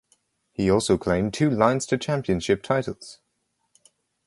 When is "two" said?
1.31-1.47